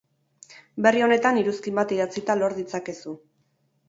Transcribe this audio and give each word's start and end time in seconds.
Berri 0.85 1.03
honetan 1.07 1.37
iruzkin 1.41 1.77
bat 1.79 1.93
idatzita 1.97 2.37
lor 2.39 2.57
ditzakezu! 2.61 3.15